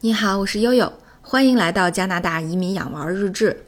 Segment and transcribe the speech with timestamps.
[0.00, 3.64] 你好，我是悠悠，欢迎来到加拿大移民养娃日志。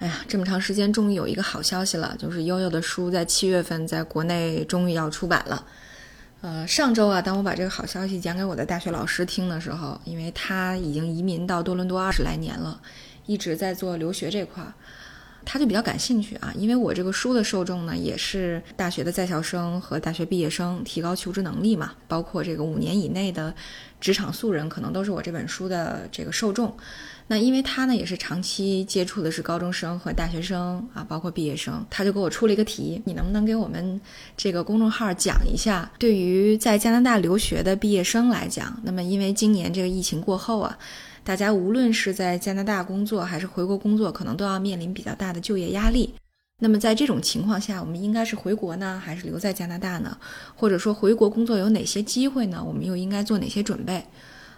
[0.00, 5.64] 哎呀，这么长时间，终于有一个好消息了，就是悠悠的书在七月份在国内终于要出版了。
[6.40, 12.80] 呃，上周啊，当我把这个好消息讲给我的大学老师听的时候，因为他已经移民到多伦多二十来年了，
[13.26, 14.74] 一直在做留学这块儿。
[15.44, 23.54] 他就比较感兴趣啊，因为我这个书的受众呢，也是大学的在校生和大学毕业生，提高求职能力嘛，包括这个五年以内的
[24.00, 26.74] 职场素人，可能都是我这本书的这个受众。
[27.26, 34.00] 那因为他呢，也是长期接触的是高中生和大学生啊，包括毕业生，他就给我出了一个题，你能不能给我们
[34.36, 40.78] 这个公众号讲一下，对于在加拿大留学的毕业生来讲，那么因为今年这个疫情过后啊。
[41.24, 46.14] 大家无论是在加拿大工作还是回国工作，可能都要面临比较大的就业压力。
[46.60, 50.16] 那么在这种情况下，我们应该是回国呢，还是留在加拿大呢？
[50.54, 52.62] 或者说回国工作有哪些机会呢？
[52.62, 54.04] 我们又应该做哪些准备？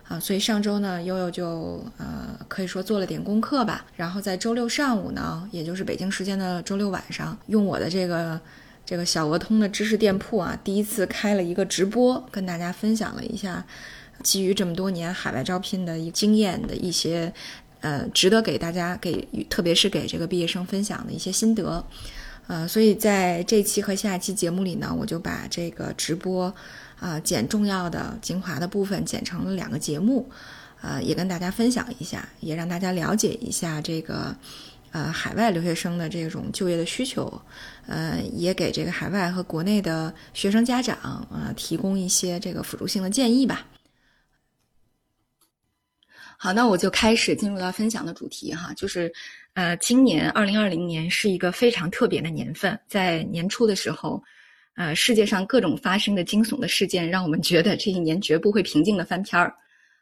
[0.08, 3.86] 啊，所以上周呢，悠悠就呃可以说做了点功课吧。
[3.96, 8.38] 然后在周六上午呢，也就是北京时间的周六晚上，用我的这个
[8.84, 13.64] 这个小鹅通的知识店铺啊，第一次开了一个直播，跟大家分享了一下。
[14.22, 17.32] 基于这么多年海外招聘的一经验的一些，
[17.80, 21.84] 呃，值得给大家给，特别是给这个毕业生分享的一些心得，
[22.46, 26.52] 呃，所以在这期和下期节目里呢，我就把这个直播，
[26.98, 30.28] 啊，剪重要的精华的部分剪成了两个节目，
[30.80, 34.34] 呃，也跟大家分享一下，也让大家了解一下这个，
[34.92, 37.30] 呃，海外留学生的这种就业的需求，
[37.86, 43.66] 呃，也给这个海外和国内的学生家长啊提供一些这个辅助性的建议吧。
[46.38, 49.10] 好，那我就开始进入到分享的主题哈，就是，
[49.54, 54.22] 呃，今年二零二零年是一个非常特别的年份，在年初的时候，
[54.74, 59.54] 呃，世界上各种发生的惊悚的事件，让我们觉得这一年绝不会平静的翻篇儿，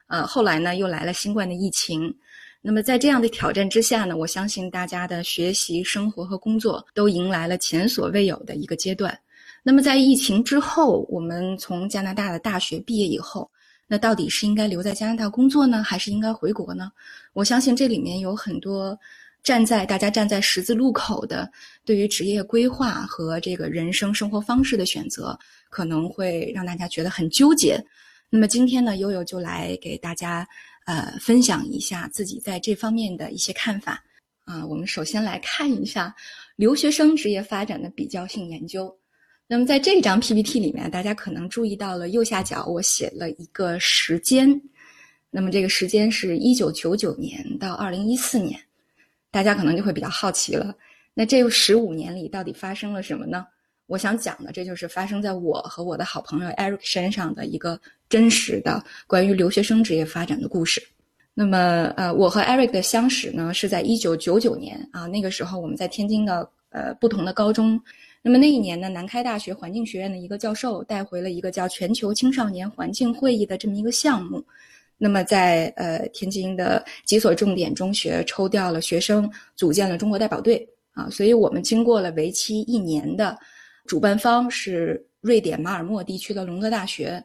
[0.08, 2.12] 呃，后来呢，又来了新冠的疫情，
[2.60, 9.16] 那么在这样的挑战之下呢，我相信大家的学习、生活和工作都迎来了前所未有的一个阶段。
[9.62, 13.48] 那么在疫情之后，我们从加拿大的大学毕业以后。
[13.94, 16.90] 那到底是应该留在加拿大工作呢，还是应该回国呢？
[17.32, 18.98] 我相信这里面有很多
[19.44, 21.48] 站在大家站在十字路口的，
[21.84, 25.38] 对于职业规划和这个人生生活方式的选择，
[25.70, 27.80] 可能会让大家觉得很纠结。
[28.28, 30.44] 那么今天呢，悠悠就来给大家
[30.86, 34.02] 呃分享一下自己在这方面的一些看法
[34.44, 34.66] 啊。
[34.66, 36.12] 我们首先来看一下
[36.56, 38.92] 留学生职业发展的比较性研究。
[39.46, 44.48] 那么在这张 PPT 里面，大家可能注意到了右下角我写了一个时间，
[45.30, 48.58] 那么这个时间是一九九九年到二零一四年，
[49.30, 50.74] 大家可能就会比较好奇了，
[51.12, 53.46] 那这十五年里到底发生了什么呢？
[53.86, 57.78] 我想讲的，这就是发生在我和我的好朋友 Eric 身上的一个
[58.08, 60.82] 真实的关于留学生职业发展的故事。
[61.34, 67.78] 那么，呃，我和 Eric 的相识呢，是在一九九九年啊，那个时候我们在天津的呃不同的高中。
[68.26, 74.42] 那么那一年呢，南开大学环境学院的一个教授带回了一个叫“全球青少年环境会议”的这么一个项目。
[74.96, 81.06] 那么在呃天津的几所重点中学抽调了学生，组建了中国代表队啊。
[81.10, 83.38] 所以我们经过了为期一年的，
[83.84, 87.22] 主办方是瑞典马尔默地区的隆德大学，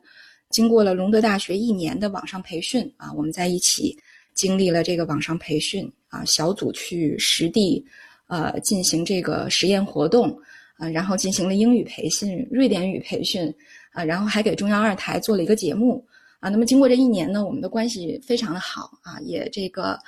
[0.49, 3.97] 经过了隆德大学一年的网上培训啊，我们在一起
[4.33, 7.85] 经历了这个网上培训啊，小组去实地
[8.27, 10.38] 呃进行这个实验活动。
[10.79, 13.53] 啊，然后进行了英语培训、瑞典语培训，
[13.91, 16.03] 啊，然后还给中央二台做了一个节目，
[16.40, 20.00] 啊，那么经过这一年呢，我们的关系非常的好，啊，也这个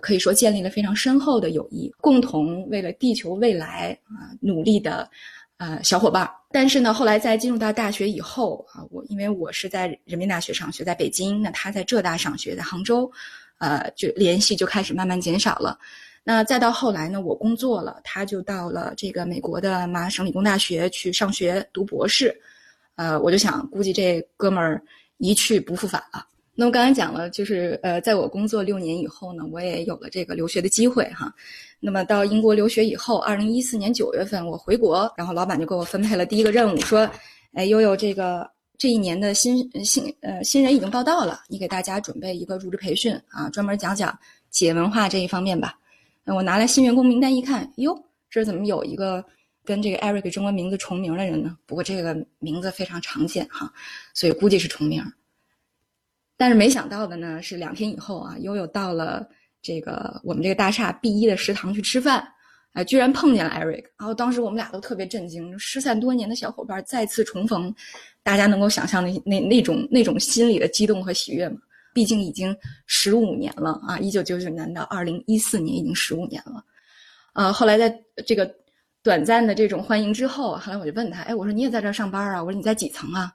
[0.00, 5.08] 可以说建立了非常深厚的友谊，共同为了地球未来啊努力的，
[5.58, 6.28] 呃小伙伴。
[6.50, 13.10] 但是呢，后来在进入到大学以后，啊，我因为我是在人民大学上学，在北京，那他在浙大上学，在杭州，
[13.58, 15.78] 呃，就联系就开始慢慢减少了。
[16.28, 22.36] 那再到后来呢，我工作了，他就到了这个美国的麻省理工大学去上学读博士，
[22.96, 24.82] 呃，我就想，估计这哥们儿
[25.18, 26.26] 一去不复返了。
[26.52, 31.32] 那么刚才讲了，就是呃，在我工作六年以后呢，我也有了这个留学的机会哈。
[31.78, 37.08] 那么到英国留学以后，二零一四年九月份我回国，然后老板就给我分配了第一个任务，说，
[37.52, 44.18] 哎，悠悠，这个这一年的新新呃新人已经报到了，你给大家准备一个入职培训啊，专门讲讲
[44.50, 45.78] 企业文化这一方面吧。
[46.34, 47.96] 我拿来新员工名单一看，哟，
[48.28, 49.24] 这怎么有一个
[49.64, 51.56] 跟这个 Eric 中文名字重名的人呢？
[51.66, 53.72] 不过这个名字非常常见哈，
[54.12, 55.04] 所以估计是重名。
[56.36, 59.26] 但是没想到的呢，是两天以后啊，悠悠到了
[59.62, 62.26] 这个我们这个大厦 B 一的食堂去吃饭，
[62.72, 63.84] 哎，居然碰见了 Eric。
[63.96, 67.74] 然后当时我们俩都特别震惊，失散多年的小伙伴再次重逢，
[68.22, 71.58] 大家能够想象那那那种那种心里的激动和喜悦吗？
[71.96, 72.54] 毕竟已经
[72.84, 76.62] 十五年了啊，一九九九年到二零一四年已经十五年了。
[77.32, 77.88] 呃，后来在
[78.26, 78.54] 这个
[79.02, 82.44] 短暂的这种欢迎之后，后来我就问他，哎，我说你也在这儿上班啊？
[82.44, 83.32] 我说你在几层啊？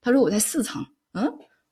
[0.00, 0.80] 他说我在四层。
[1.14, 1.24] 嗯，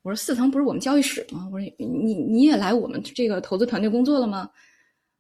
[0.02, 1.49] 我说四层不是我们交易室吗？
[1.52, 4.50] 我说你你也来我们这个投资团队工作了吗？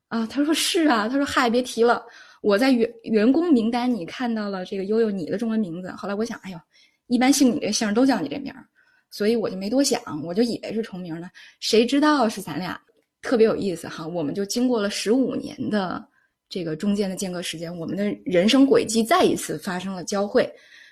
[0.08, 1.08] 啊，他说是啊。
[1.08, 2.04] 他说嗨，别提了，
[2.42, 5.88] 我在员员工名单你看到了这个悠悠你的中文名字。
[5.92, 6.58] 后来我想，哎呦，
[7.06, 8.66] 一般姓你这姓都叫你这名儿，
[9.10, 11.28] 所以我就没多想，我就以为是重名呢。
[11.60, 12.80] 谁知道是咱俩，
[13.22, 14.06] 特别有意思哈。
[14.06, 16.06] 我们就经过了十五年的。
[16.48, 20.48] 这个中间的间隔时间，我们的人生轨迹再一次发生了交汇。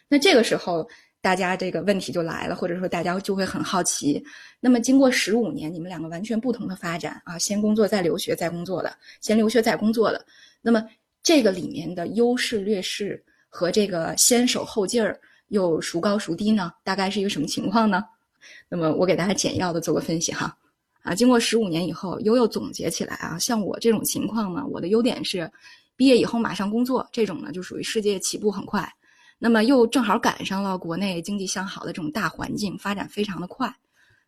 [0.09, 0.85] 那这个时候，
[1.21, 4.21] 大家这个问题就来了，或者说大家就会很好奇。
[4.59, 10.27] 那么，经过十五年，你们两个完全不同的发展啊，先工作再留学再工作的，先留学再工作的。
[10.61, 10.85] 那么，
[11.23, 16.73] 这个里面的优势劣势和这个先手后劲儿又孰高孰低呢？
[16.83, 18.05] 大概是一个什么情况呢？
[18.69, 20.57] 那么，我给大家简要的做个分析哈。
[21.03, 25.51] 啊，经过十五年以后，悠悠总结起来啊，像我这种情况呢，我的优点是，
[25.97, 28.91] 毕业以后马上工作，这种呢就属于世界起步很快，
[29.39, 33.71] 那么又正好赶上了国内经济向好的这种大环境，发展非常的快。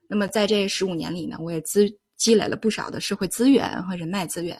[0.06, 4.54] 那么在这十五年里呢，我也资积累了不少的社会资源和人脉资源，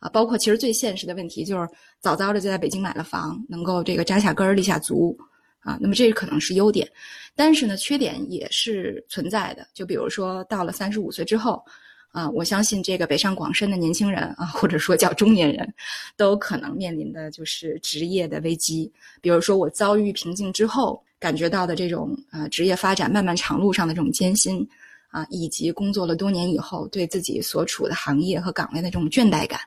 [0.00, 1.66] 啊，包括其实最现实的问题就是
[1.98, 5.18] 早早的就在北京买了房，能够这个扎下根儿立下足。
[5.64, 6.86] 啊，那么这可能是优点，
[7.34, 9.66] 但是呢，缺点也是存在的。
[9.72, 11.64] 就比如说，到了三十五岁之后，
[12.12, 15.74] 啊，我相信这个北上广深的年轻人啊，或者说叫中年人，
[16.18, 18.92] 都可能面临的就是职业的危机。
[19.22, 24.68] 比如说，我遭遇瓶颈之后，感觉到的这种呃职业发展漫漫长路上的这种艰辛，
[25.08, 29.58] 啊，以及工作了多年以后对自己所处的行业和岗位的这种倦怠感，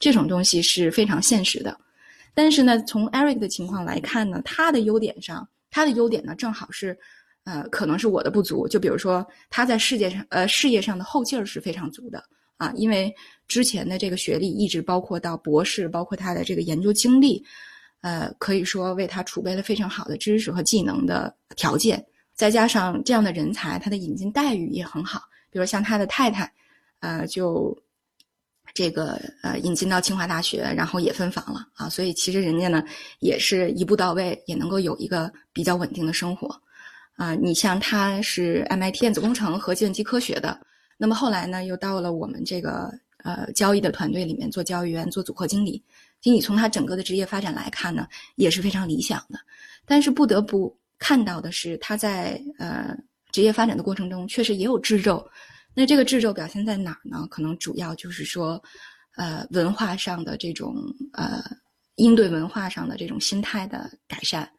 [0.00, 1.78] 这种东西是非常现实的。
[2.36, 6.94] 但是呢，从 Eric 的情况来看呢，他的优点上，他的优点呢正好是，
[7.44, 8.68] 呃，可能是我的不足。
[8.68, 12.22] 就比如说他在世界上，呃，事业上的后劲儿是非常足的
[12.58, 13.10] 啊，因为
[13.48, 17.42] 之前的这个学历一直包括到博士，包括他的这个研究经历，
[18.02, 22.04] 呃，可以说为他储备了非常好的知识和技能的条件。
[22.34, 25.22] 再加上这样的人才，他的引进待遇也很好。
[25.50, 26.52] 比如像他的太太，
[27.00, 27.74] 呃，就。
[28.76, 32.84] 这个呃引进到清华大学，然后也分房了啊，所以其实人家呢
[33.20, 36.54] 也是一步到位，也能够有一个比较稳定的生活，
[37.14, 40.60] 啊，你像他是 MIT 电子工程和计算机科学的，
[40.98, 42.92] 那么后来呢又到了我们这个
[43.24, 45.82] 呃交易的团队里面做交易员、做组合经理，
[46.20, 49.38] 经理从他整个的职业发展来看呢也是非常理想的，
[49.86, 52.94] 但是不得不看到的是他在呃
[53.32, 55.26] 职业发展的过程中确实也有掣肘。
[55.78, 57.26] 那这个掣肘表现在哪儿呢？
[57.28, 58.60] 可能主要就是说，
[59.16, 60.74] 呃，文化上的这种
[61.12, 61.44] 呃
[61.96, 64.50] 应对文化上的这种心态的改善，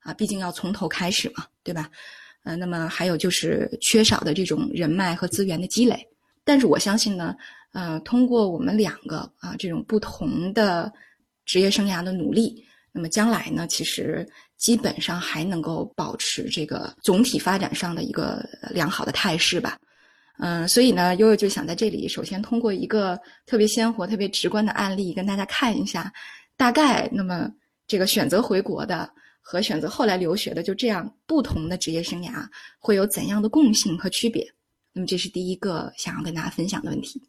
[0.00, 1.88] 啊，毕竟要从头开始嘛，对吧？
[2.42, 6.04] 呃，那么还有就是缺少的这种人脉和资源的积累。
[6.42, 7.36] 但是我相信呢，
[7.72, 10.92] 呃，通过我们两个啊这种不同的
[11.44, 19.78] 职业生涯的努力，那么将来呢，其实基本上还能够保持这个总体发展上的一个良好的态势吧。
[20.38, 26.12] 嗯，所以呢，悠悠就想在这里，首先通过一个特别鲜活、特别直观的案例，跟大家看一下，
[26.56, 27.48] 大概那么
[27.86, 29.08] 这个选择回国的
[29.40, 32.44] 和选择后来留学的，就这样不同的职业生涯
[32.78, 34.44] 会有怎样的共性和区别。
[34.92, 37.22] 那么这是第一个想要跟大家分享的问题。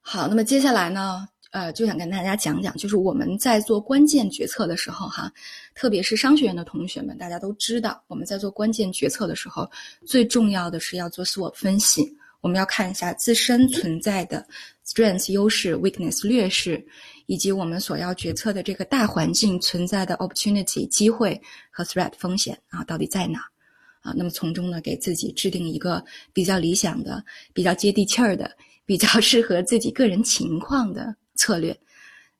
[0.00, 1.26] 好，那么接下来呢？
[1.52, 5.30] 呃，就想跟大家讲讲，就是我们在做关键决策的时候，哈，
[5.74, 9.70] 特别是商学院的同学们，大家都知道，我们在做关键决策的时候，
[10.06, 14.46] 最重要的是要做自我分析，我们要看一下自身存在的
[14.86, 16.82] strength 优势、weakness 劣势，
[17.26, 21.38] 以及我们所要决策的这个大环境存在的 opportunity 机会
[21.70, 23.40] 和 threat 风险啊，到底在哪？
[24.00, 28.50] 啊，那么从中呢，给自己制定一个比较理想的、比较接地气儿的、
[28.86, 31.14] 比较 适合自己个人情况的。
[31.42, 31.76] 策略，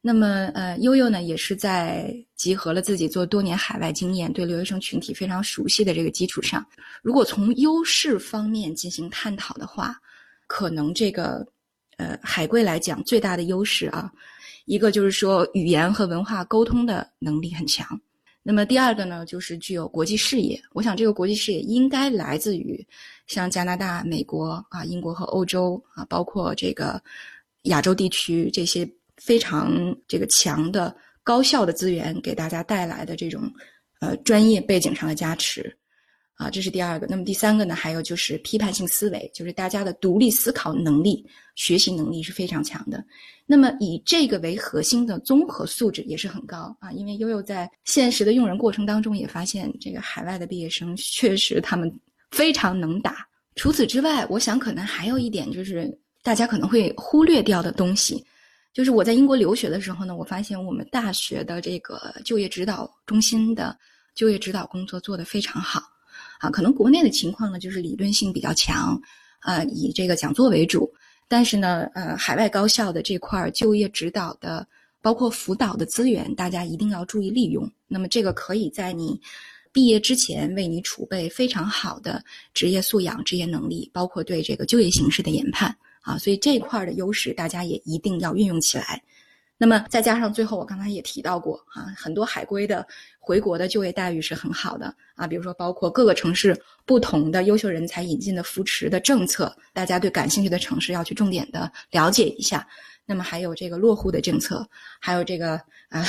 [0.00, 6.64] 那么呃，悠悠呢也是在集合了自己做多年海外经验、对留学生群体非常熟悉的这个基础上，
[7.02, 9.96] 如果从优势方面进行探讨的话，
[10.46, 11.44] 可能这个
[11.96, 14.08] 呃海归来讲最大的优势啊，
[14.66, 18.00] 一个就是说语言和文化沟通的能力很强，
[18.44, 20.62] 那么第二个呢就是具有国际视野。
[20.74, 22.86] 我想这个国际视野应该来自于
[23.26, 27.02] 像加拿大、美国啊、英国和欧洲啊，包括这个。
[27.62, 33.42] 亚洲地区这些非常这个强的高效的资源给大家带来的这种
[34.00, 35.76] 呃专业背景上的加持
[36.34, 37.06] 啊，这是第二个。
[37.08, 43.04] 那么第三个呢，还有就是批判性思维，就是大家的独立思考能力、学习能力是非常强的。
[43.46, 51.92] 那么以这个为核心的综合素质也是很高啊，因为悠悠在现实的用人过程当中也发现，这个海外的毕业生确实他们
[52.32, 58.24] 非常能打除此之外，我想可能还有一点就是大家可能会忽略掉的东西，
[58.72, 63.76] 就是我在英国留学的时候呢，我发现我们大学的这个就业指导中心的
[64.14, 65.82] 就业指导工作做得非常好，
[66.38, 69.00] 啊，可能国内的情况呢就是理论性比较强，
[69.40, 70.88] 啊，以这个讲座为主，
[71.26, 74.66] 但是呢，呃，海外高校的这块就业指导的
[75.00, 77.68] 包括辅导的资源，大家一定要注意利用。
[77.88, 79.20] 那么这个可以在你。
[79.74, 89.02] 毕业之前为你储备非常好的职业素养、职业能力，包括对这个就业形势的研判啊，所以这一块的优势大家也一定要运用起来。
[89.56, 92.84] 那么再加上最后我刚才也提到过啊，很多海归的
[93.20, 102.66] 回国的就业待遇是很好的啊，比如说包括各个城市不同的优秀人才引进的扶持的政策，大家对感兴趣的城市要去重点的了解一下。
[103.06, 104.68] 那么还有这个落户的政策，
[105.00, 105.54] 还有这个
[105.90, 106.04] 啊，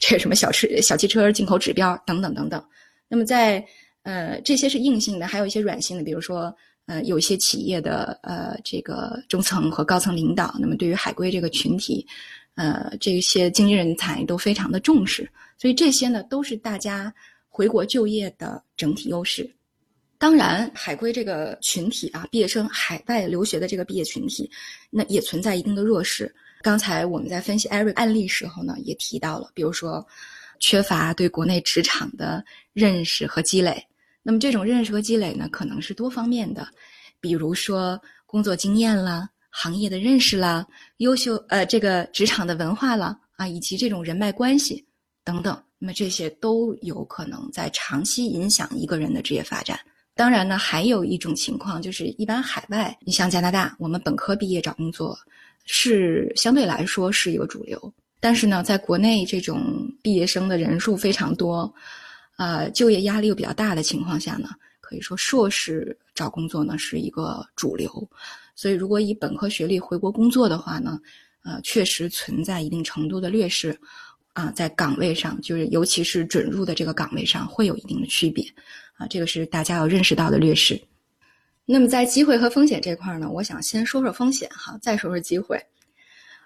[0.00, 2.64] 这个什么小车、小汽车进口指标等等等等。
[3.08, 3.62] 那么在
[4.02, 6.54] 呃这些是硬性的，还有一些软性的，比如说
[6.86, 12.06] 呃有一些企业的呃这个中层和高层领导，那么对于海归这个群体，
[12.54, 17.12] 呃这些精英人才都非常的重视，所以这些呢都是大家
[17.48, 19.48] 回国就业的整体优势。
[20.18, 24.50] 当然，海归这个群体啊，毕业生海外留学的这个毕业群体，
[24.90, 26.34] 那也存在一定的弱势。
[26.62, 30.06] 刚才我们在分析艾瑞案例时候呢，也提到了，比如说。
[30.60, 33.84] 缺乏对国内职场的认识和积累，
[34.24, 36.66] 那么这种认识和积累呢，可能是多方面的，
[37.20, 40.66] 比如说工作经验啦、行业的认识啦、
[40.96, 44.84] 优秀呃这个职场的文化啦啊，以及这种人脉关系
[45.22, 49.78] 等等，那么这些都有可能在长期影响一个人的职业发展。
[50.16, 55.18] 当然呢，还有一种情况就是，一般海外，你像加拿大，我们本科毕业找工作
[55.64, 57.92] 是相对来说是一个主流。
[58.20, 61.72] 但是呢，在国内这种毕业生的人数非常多，
[62.36, 64.50] 呃，就业压力又比较大的情况下呢，
[64.80, 68.08] 可以说硕士找工作呢是一个主流。
[68.54, 71.00] 所以，如果以本科学历回国工作的话呢，
[71.42, 73.78] 呃，确实存在一定程度的劣势，
[74.32, 78.44] 啊，在岗位上，就是尤其是准入的这个岗位上会有一定的区别，
[78.96, 80.80] 啊，这个是大家要认识到的劣势。
[81.64, 85.60] 那么，在机会和风险这块呢，我想先说说风险哈，再说说机会。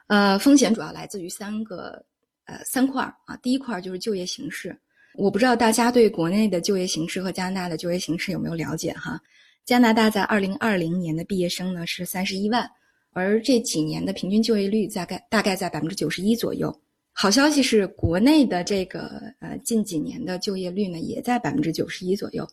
[0.06, 2.02] 呃，风险主要来自于三个
[2.46, 3.36] 呃三块啊。
[3.42, 4.74] 第一块就是就业形势，
[5.18, 9.20] 我不知道大家对国内的就业形势和加拿大的就业形势有没有了解哈？
[9.64, 12.70] 加拿大在二零二零年的毕业生呢是三十一万，
[13.10, 16.72] 而这几年的平均就业率大概大概在百分之九十一左右。
[17.12, 22.46] 好消息是，国内的这个呃近几年的就业率呢也在百分之九十一左右。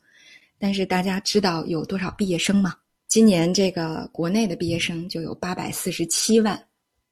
[0.57, 2.73] 但是大家知道有多少毕业生吗？
[3.07, 6.59] 今年这个国内的毕业生就有八百四十七万。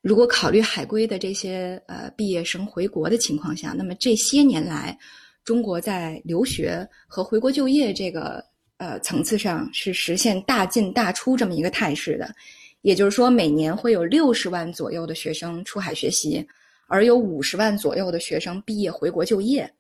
[0.02, 4.98] 如果考虑海归的这些呃毕业生回国的情况下，那么这些年来，
[5.44, 8.44] 中国在留学和回国就业这个
[8.78, 12.34] 呃层次上是实现大进大出这么一个态势的。
[12.82, 16.46] 也就是说，每年会有六十万左右的学生出海学习，
[16.88, 19.72] 而有五十万左右的学生毕业回国就业。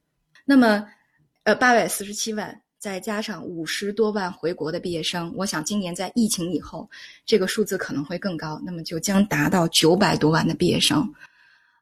[0.45, 0.85] 那么，
[1.43, 2.59] 呃，八百四十七万。
[2.79, 6.85] 再加上五十多万回国的毕业生，我想今年在疫情以后，
[7.25, 11.09] 这个数字可能会更高，那么就将达到九百多万的毕业生。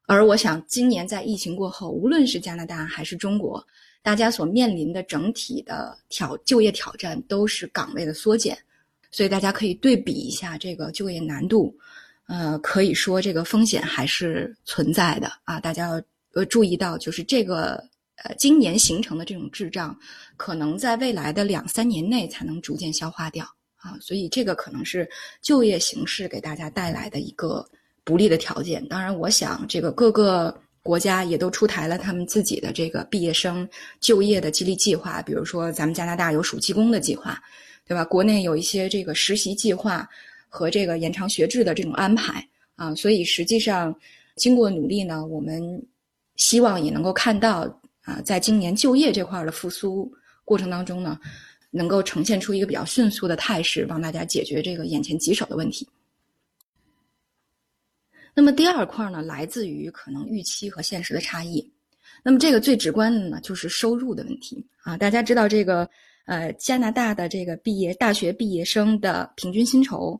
[0.07, 3.65] 而我想，今年在疫情过后，无论是加拿大还是中国，
[4.01, 8.57] 大家所面临的整体的挑就业挑战都是岗位的缩减，
[9.11, 11.75] 所以大家可以对比一下这个就业难度，
[12.27, 15.31] 呃，可以说这个风险还是存在的。
[15.43, 16.01] 啊，大家要
[16.33, 17.89] 呃注意到，就是这个。
[18.23, 19.97] 呃，今年形成的这种滞胀，
[20.37, 23.43] 可能在未来的两三年内才能逐渐消化掉。
[23.77, 25.09] 啊，所以这个可能是
[25.41, 27.67] 就业形势给大家带来的一个
[28.03, 28.85] 不利的条件。
[28.87, 33.67] 当然，我想这个各个国家也都出台了他们自己的这个毕业生
[33.99, 37.41] 就业的激励计划，比如说咱们加拿大有暑期工的计划，
[37.87, 38.03] 对吧？
[38.05, 40.07] 国内有一些这个实习计划
[40.49, 43.95] 和这个延长学制的这种安排啊，所以实际上
[44.35, 45.61] 经过努力呢，我们
[46.35, 47.77] 希望也能够看到。
[48.03, 50.11] 啊，在今年就业这块的复苏
[50.43, 51.19] 过程当中呢，
[51.69, 55.87] 能够呈现出一个比较迅速的态势，帮大家解决这个眼前棘手的问题。
[58.41, 61.63] 那么第二块呢，来自于可能预期和现实的差异。
[62.23, 64.97] 那么这个最直观的呢，就是收入的问题啊。
[64.97, 65.87] 大家知道这个
[66.25, 70.19] 呃，加拿大的这个毕业大学毕业生的平均薪酬，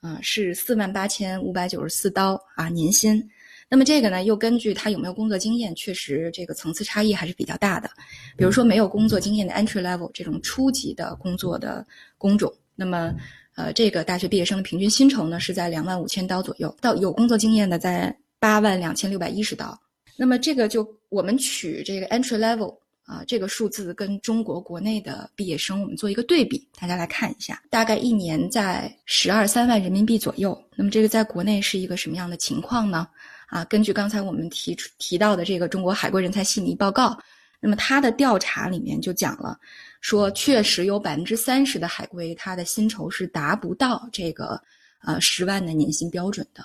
[0.00, 3.24] 啊，是四万八千五百九十四刀啊，年薪。
[3.68, 7.88] 那么这个呢，又根据他有没有工作经验，确实这个层次差异还是比较大的。
[8.36, 11.86] 比如说没有工作经验的 entry level 这种初级的工作的
[12.18, 13.14] 工种，那么
[13.60, 19.78] 呃，这个大学毕业生的平均薪酬呢是在两万五千刀左右，到有工作经验的在八万两千六百一十刀。
[20.16, 30.58] 那么这个就我们取这个 entry level 啊，这个数字跟中国国内的毕业生我们做一个对比，大家来看一下，大概一年在十二三万人民币左右。
[30.74, 33.06] 那么这个在国内是一个什么样的情况呢？
[33.48, 37.18] 啊，根据刚才我们提出提到的这个中国海归人才细腻报告，
[37.60, 39.58] 那么他的调查里面就讲了，
[40.00, 44.60] 说确实有百分之三十的海归他的薪酬是达不到这个
[45.02, 46.64] 呃十万的年薪标准的。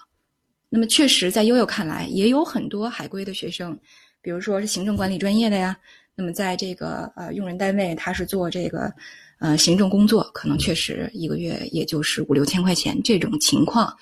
[0.70, 3.78] 那么确实，在悠悠看来，也有很多海归的学生，
[4.22, 5.78] 比如说是行政管理专业的呀。
[6.16, 8.92] 那么，在这个呃用人单位，他是做这个
[9.40, 13.94] 呃行政工作，可能确实一个月也就是五六千块钱这种情况，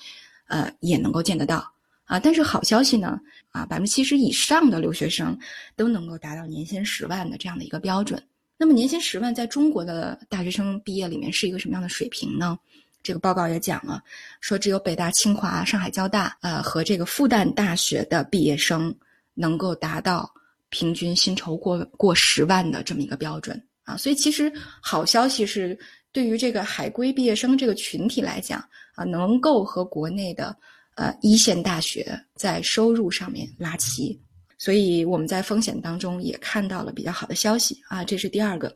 [0.48, 1.64] 呃也能够见得到
[2.06, 2.20] 啊。
[2.20, 5.38] 但是好消息呢，啊百分之七十以上的留学生
[5.76, 8.22] 都能够达到年薪十万的这样的一个标准。
[8.64, 12.58] 那么年薪十万在中国的大学生毕业里面是一个什么样的水平呢？
[13.02, 14.02] 这个报告也讲了，
[14.40, 18.96] 说只有北大、清华、上海交大呃和这个复旦大学的毕业生
[19.34, 20.34] 能够达到。
[20.70, 24.52] 平均薪酬过过十万的这么一个标准啊，所以其实
[24.82, 25.78] 好消息是，
[26.12, 28.60] 对于这个海归毕业生这个群体来讲
[28.96, 30.58] 啊，能够和国内的
[30.96, 34.20] 呃一线大学在收入上面拉齐，
[34.64, 38.74] 所以我们在风险当中也看到了比较好的消息啊，这是第二个。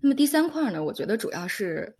[0.00, 1.94] 那么第三块呢，我觉得主要是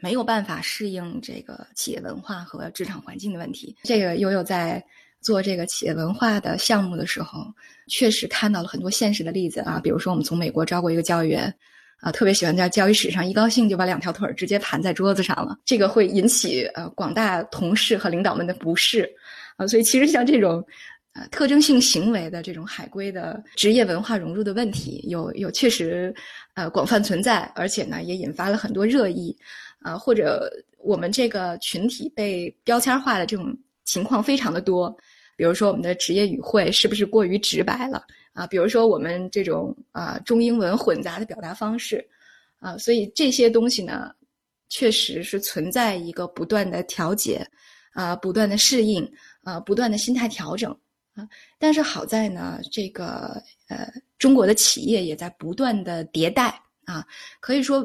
[0.00, 4.84] 没有办法适应这个企业文化和职场环境的问题，这个悠悠在。
[5.22, 7.46] 做这个企业文化的项目的时候，
[7.88, 9.80] 确实看到了很多现实的例子啊。
[9.82, 11.52] 比如说，我们从美国招过一个教育员，
[12.00, 19.10] 啊，特别喜欢在教育史上一高兴就把两条腿直接盘在桌子上了，这个会引起呃广大同事和领导们的不适
[19.56, 19.66] 啊。
[19.66, 20.64] 所以，其实像这种
[21.16, 26.14] 呃特征性行为的这种海归的职业文化融入的问题，有有确实
[26.54, 29.36] 呃广泛存在，而且呢也引发了很多热议
[29.80, 34.94] 啊，或者我们这个群体被标签化的这种情况非常的多。
[35.38, 38.46] 比如说，我们的职业语汇是不是过于直白了啊？
[38.46, 42.02] 比如说，我们这种啊中英文混杂的表达方式
[42.58, 44.10] 啊，所以这些东西呢，
[44.70, 47.46] 确实是存在一个不断的调节
[47.92, 49.06] 啊，不断的适应
[49.42, 50.74] 啊，不断的心态调整
[51.16, 51.28] 啊。
[51.58, 57.04] 但是好在呢，这个呃，中国的企业也在不断的迭代啊。
[57.40, 57.84] 可以说，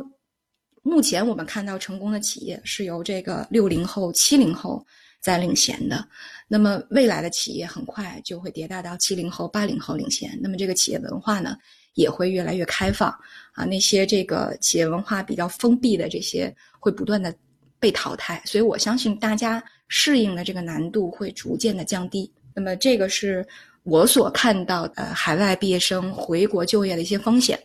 [0.83, 4.85] 目前我们看到成功的企业是由这个六零后、七零后
[5.19, 6.07] 在领衔的。
[6.47, 10.37] 那么未来的企业很快就会迭代到七零后、八零后领先。
[10.41, 11.57] 那么这个企业文化呢，
[11.93, 13.09] 也会越来越开放
[13.53, 13.63] 啊。
[13.63, 17.33] 那些这个企业文化比较封闭的这些，会不断的
[17.79, 18.41] 被淘汰。
[18.45, 22.29] 所以我相信大家适应的这个难度会逐渐的降低。
[22.55, 23.45] 那么这个是
[23.83, 27.59] 我所看到的海外毕业生回国就业的一些风险。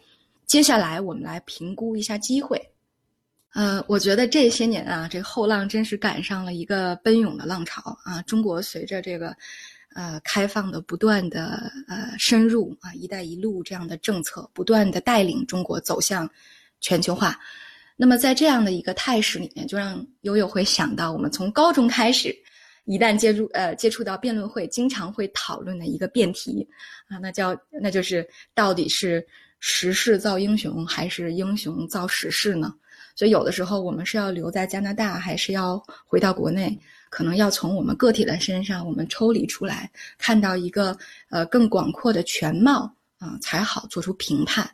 [0.47, 2.61] 接下来我们来评估一下机会。
[3.55, 8.21] 呃，我觉得这些年啊，这后浪真是赶上了一个奔涌的浪潮啊！
[8.23, 9.35] 中国随着这个，
[9.95, 16.29] 呃，开放的不断的呃深入啊，“一带一路”这样的政策不断的带领中国走向
[16.81, 17.41] 全球化。
[17.97, 22.37] 那么在这样的一个态势里面，就让悠悠会想到我们从高中开始，
[22.87, 26.67] 一旦接触呃接触到辩论会，经常会讨论的一个辩题
[27.09, 29.25] 啊，那叫那就是到底是
[29.61, 32.75] 时势造英雄，还是英雄造时势呢？
[33.15, 36.79] 所以有的时候我们是要留在加拿大，还是要回到国内？
[37.09, 40.97] 可能要从我们个体的身上，我们抽离出来，看到一个
[41.31, 44.69] 呃更广阔的全貌啊，才好做出评判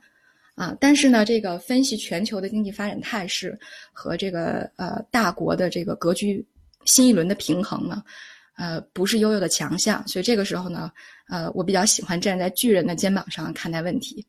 [0.55, 0.75] 啊。
[0.81, 3.57] 但是呢，这个分析全球的经济发展态势
[3.93, 6.45] 和这个呃大国的这个格局
[6.85, 8.03] 新一轮的平衡呢，
[8.57, 10.07] 呃不是悠悠的强项。
[10.07, 10.91] 所以这个时候呢，
[11.29, 14.27] 呃我比较喜欢站在巨人的肩膀上看待问题。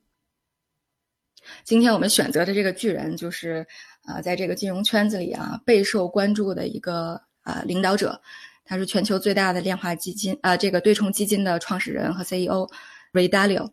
[1.64, 3.66] 今天我们选择的这个巨人就是。
[4.06, 8.20] 啊，在这个金融圈子里啊，备受关注的一个呃领导者，
[8.62, 12.68] 他是全球最大的量化基金啊，这个对冲基金的创始人和 CEO
[13.14, 13.66] Ray Dalio。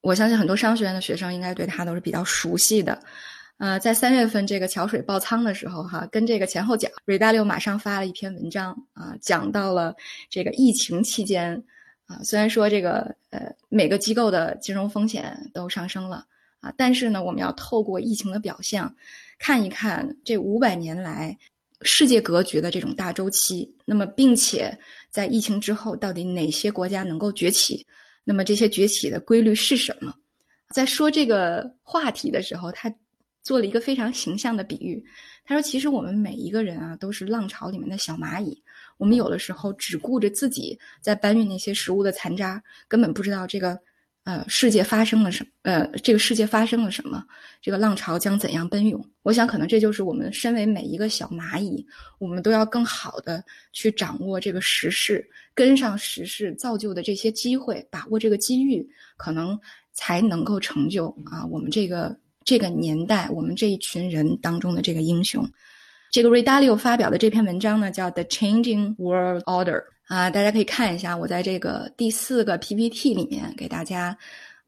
[0.00, 2.98] 我相信很多商学院的学生应该对他都是比较熟悉的。
[3.60, 9.94] 呃，在三月份这个桥水爆仓的时候，哈，跟这个前后脚，Ray Dalio 马上发了一篇文章啊，讲到了
[10.30, 11.62] 这个疫情期间
[12.06, 16.24] 啊，虽然说这个呃每个机构的金融风险都上升了
[16.60, 18.92] 啊，但是呢，我们要透过疫情的表象。
[19.38, 21.36] 看一看这五百年来
[21.82, 24.74] 世界格局的这种大周期，那么并且
[25.10, 27.86] 在疫情之后，到底哪些国家能够崛起？
[28.24, 30.14] 那么这些崛起的规律是什么？
[30.70, 32.94] 在说这个话题的时候，他
[33.42, 35.04] 做了一个非常形象的比喻。
[35.44, 38.62] 他说：“其实我们每一个人啊，都是浪潮里面的小蚂蚁。
[38.98, 43.78] 我们有的时候只顾着自己在搬运那些食物的残渣，根本不知道这个。”
[44.24, 45.50] 呃，世界发生了什么？
[45.62, 47.24] 呃，这个世界发生了什么？
[47.62, 49.02] 这个浪潮将怎样奔涌？
[49.22, 51.84] 我想，可能这就是我们身为每一个小蚂蚁，
[52.18, 59.58] 我们都要更好的去掌握这个时势，跟上时势造就的这些机会，把握这个机遇，可能
[59.94, 62.14] 才能够成就啊我们这个
[62.50, 65.48] 这个年代我们这一群人当中的这个英雄。
[66.10, 69.76] 这个 Ray Dalio 发表的这篇文章呢，叫《The Changing World Order》
[70.08, 74.18] 啊，大家可以看一下，我在这个第四个 PPT 里面给大家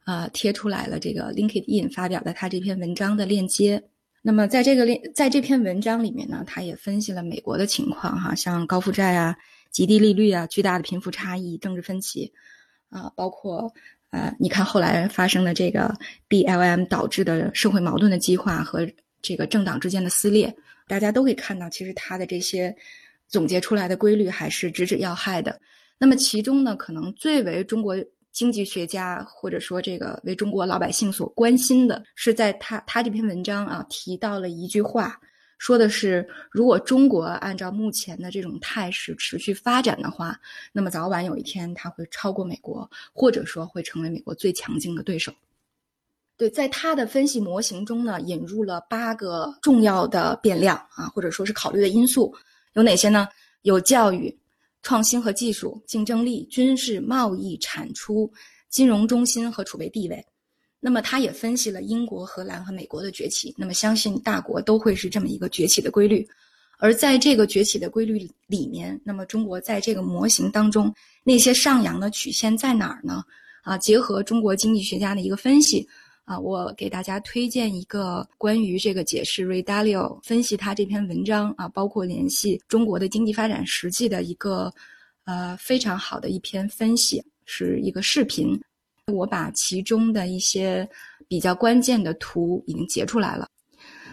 [0.04, 3.82] 呃贴出来了这个 LinkedIn 发表的他这篇文章的链接。
[4.22, 9.36] 那么在这个链在这篇文章里面呢，他也分析了美国的情况哈，像高负债啊、
[9.72, 12.32] 极低利率啊、巨大的贫富差异、政治分歧
[12.90, 13.72] 啊，包括
[14.12, 15.92] 呃，你看后来发生的这个
[16.28, 18.86] BLM 导致的社会矛盾的激化和
[19.20, 20.54] 这个政党之间的撕裂。
[20.86, 22.74] 大家都可以看到，其实他的这些
[23.26, 25.58] 总结出来的规律还是直指要害的。
[25.96, 27.96] 那么其中呢，可能最为中国
[28.32, 35.18] 经济学家或者说这个为中国老百姓所关心的是，在他他这篇文章啊提到了一句话，
[35.62, 40.36] 说的是如果中国按照目前的这种态势持续发展的话，
[40.72, 45.32] 那么早晚有一天它会超过美国，或者说会成为美国最强劲的对手。
[46.36, 52.34] 对，在他的分析模型中呢，引入了八个重要的变量啊，或者说是考虑的因素，
[52.72, 53.28] 有哪些呢？
[53.62, 54.36] 有教育、
[54.82, 58.28] 创新和技术、竞争力、军事、贸易、产出、
[58.68, 60.26] 金融中心和储备地位。
[60.84, 63.54] 那么，他也分析了英国、荷兰和美国的崛起。
[63.56, 66.28] 那么，相信大国都会是这么一个崛起的规律。
[66.78, 70.92] 而在这个崛起的规律里面，那么中国在这个模型当中
[71.22, 73.22] 那些上扬的曲线在哪儿呢？
[73.62, 75.88] 啊，结合中国经济学家的一个分析。
[76.24, 84.72] 啊，我给大家推荐一个关于这个解释 Ray Dalio 分析他这篇文章啊，包括联系中国的经济发展实际的一个
[85.24, 88.60] 呃非常好的一篇分析，是一个视频。
[89.10, 90.88] 我把其中的一些
[91.26, 93.48] 比较关键的图已经截出来了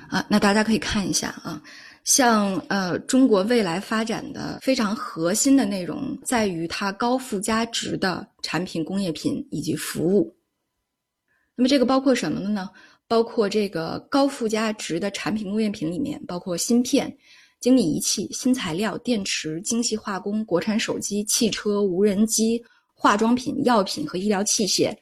[0.10, 1.62] 啊，那大家可以看一下啊。
[2.06, 10.36] 像呃中国未来发展的非常核心的内容，在于它高附加值的产品、工业品以及服务。
[11.56, 12.70] 那么这个包括什么呢？
[13.08, 17.16] 包括这个高附加值的产品工业品里面，包括芯片、
[17.60, 22.64] 精密仪器、新材料、电池、精细化工、国产手机、汽车、无人机、
[23.00, 24.94] 化妆品、药品和医疗器械。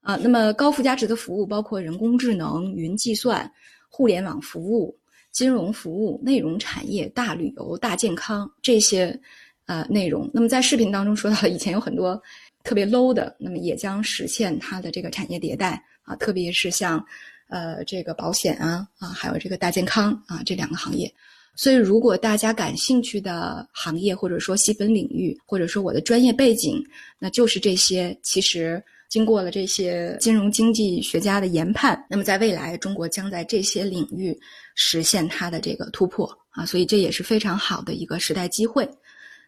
[0.00, 3.48] 啊，那么高附加值的服务包括人工智能、云计算、
[3.88, 4.96] 互联网服务、
[5.30, 9.18] 金融服务、内容产业、大旅游、大健康这些
[9.66, 10.28] 呃内容。
[10.34, 12.20] 那么在视频当中说到了，以前有很多
[12.64, 15.80] 特别 low 的，那么也将实现它的这个产业迭代。
[16.02, 17.04] 啊，特别是像，
[17.48, 21.12] 呃，这个保险啊，啊，还有这个大健康啊，这两个行业。
[21.56, 26.84] 所以，如果大家感兴趣的行业，或者说细分领域，或者说我的专业背景，
[27.18, 28.16] 那就是这些。
[28.22, 34.38] 其实，经过了这些金融经济学家的研判，那么在未来，中国将在这些领域
[34.74, 38.86] 实现它的这个突破啊，所以这也是非常好的一个时代机会。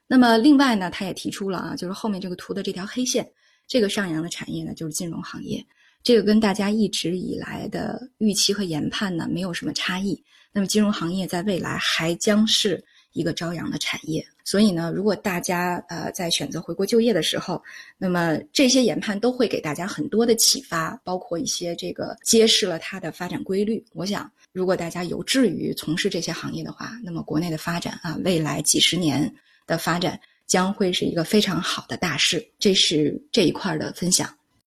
[0.07, 3.31] 那么，另外呢，他也提出了啊，就是后面这个图的这条黑线，
[3.67, 5.63] 这个上扬的产业呢，就是金融行业。
[6.03, 10.19] 这个跟大家一直以来的预期和研判呢没有什么差异。
[10.53, 12.83] 那么金融行业在未来还将是
[13.13, 14.27] 一个朝阳的产业。
[14.45, 17.63] 所以呢，如果大家呃在选择回国就业的时候，
[17.99, 23.85] 那么这些研判都会给大家很多的启发，包括一些这个揭示了它的发展规律。
[23.93, 29.31] 我想，如果大家有志于从事这些行业的话，那么国内的发展啊，未来几十年
[29.67, 32.43] 的发展将会是一个非常好的大事。
[32.59, 34.35] 这是这一块的分享。